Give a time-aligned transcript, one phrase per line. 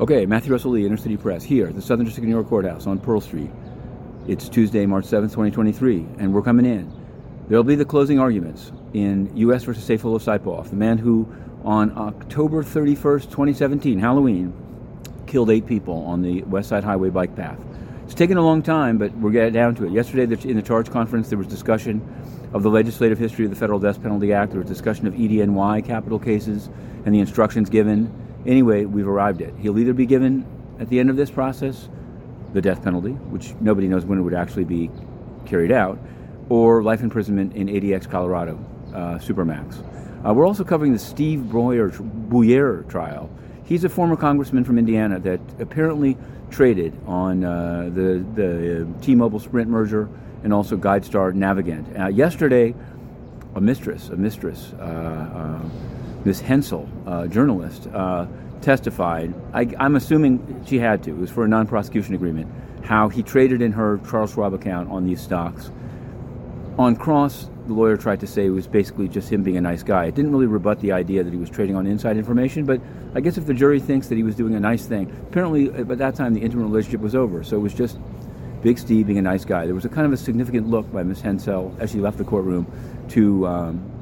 [0.00, 2.46] Okay, Matthew Russell Lee, Inner City Press, here at the Southern District of New York
[2.48, 3.50] Courthouse on Pearl Street.
[4.28, 6.88] It's Tuesday, March 7th, 2023, and we're coming in.
[7.48, 9.64] There'll be the closing arguments in U.S.
[9.64, 11.26] versus Sayfullo Saipov, the man who,
[11.64, 14.52] on October 31st, 2017, Halloween,
[15.26, 17.58] killed eight people on the West Side Highway bike path.
[18.04, 19.90] It's taken a long time, but we're getting down to it.
[19.90, 22.00] Yesterday, in the charge conference, there was discussion
[22.52, 24.52] of the legislative history of the Federal Death Penalty Act.
[24.52, 26.70] There was discussion of EDNY capital cases
[27.04, 29.50] and the instructions given Anyway, we've arrived at.
[29.50, 29.54] It.
[29.58, 30.46] He'll either be given
[30.80, 31.90] at the end of this process
[32.54, 34.90] the death penalty, which nobody knows when it would actually be
[35.44, 35.98] carried out,
[36.48, 38.58] or life imprisonment in ADX Colorado,
[38.94, 39.84] uh, Supermax.
[40.26, 43.30] Uh, we're also covering the Steve Buyer trial.
[43.64, 46.16] He's a former congressman from Indiana that apparently
[46.50, 50.08] traded on uh, the, the T-Mobile Sprint merger
[50.42, 52.00] and also GuideStar Navigant.
[52.00, 52.74] Uh, yesterday,
[53.54, 54.72] a mistress, a mistress,
[56.24, 58.26] Miss Hensel, uh, journalist, uh,
[58.60, 59.34] testified.
[59.52, 61.10] I, am assuming she had to.
[61.10, 62.52] It was for a non-prosecution agreement.
[62.84, 65.70] How he traded in her Charles Schwab account on these stocks.
[66.78, 69.82] On cross, the lawyer tried to say it was basically just him being a nice
[69.82, 70.06] guy.
[70.06, 72.80] It didn't really rebut the idea that he was trading on inside information, but
[73.14, 75.84] I guess if the jury thinks that he was doing a nice thing, apparently uh,
[75.84, 77.44] by that time the intimate relationship was over.
[77.44, 77.98] So it was just
[78.62, 79.66] Big Steve being a nice guy.
[79.66, 82.24] There was a kind of a significant look by Miss Hensel as she left the
[82.24, 82.66] courtroom
[83.10, 83.92] to um,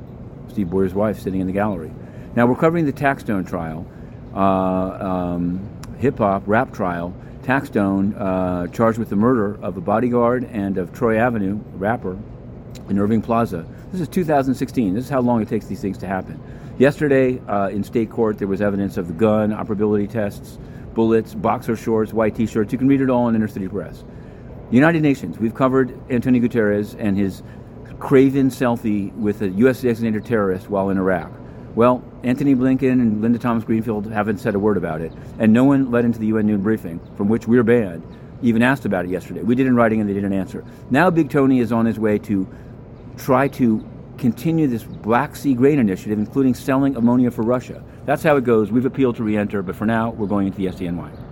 [0.49, 1.91] Steve Buyer's wife sitting in the gallery.
[2.37, 3.87] Now we're covering the Taxstone trial,
[4.35, 5.67] uh, um,
[5.99, 7.15] hip hop rap trial.
[7.43, 12.19] Taxstone uh, charged with the murder of a bodyguard and of Troy Avenue, rapper,
[12.91, 13.65] in Irving Plaza.
[13.91, 14.93] This is 2016.
[14.93, 16.39] This is how long it takes these things to happen.
[16.77, 20.59] Yesterday uh, in state court, there was evidence of the gun, operability tests,
[20.93, 22.71] bullets, boxer shorts, white T-shirts.
[22.71, 24.05] You can read it all in Inner City Press.
[24.71, 25.39] United Nations.
[25.39, 27.43] We've covered Antonio Guterres and his
[27.99, 29.81] craven selfie with a U.S.
[29.81, 31.31] designated terrorist while in Iraq.
[31.77, 35.65] Well, Antony Blinken and Linda Thomas Greenfield haven't said a word about it, and no
[35.65, 38.03] one led into the UN noon briefing, from which we're banned,
[38.41, 39.43] even asked about it yesterday.
[39.43, 40.65] We did in writing and they didn't answer.
[40.89, 42.49] Now Big Tony is on his way to
[43.19, 43.87] try to
[44.17, 47.85] continue this Black Sea grain initiative, including selling ammonia for Russia.
[48.07, 48.73] That's how it goes.
[48.73, 51.25] We've appealed to re-enter, but for now, we're going into the SDNY.